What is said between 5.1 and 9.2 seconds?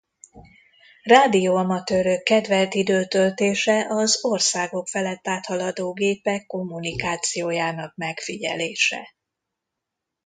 áthaladó gépek kommunikációjának megfigyelése.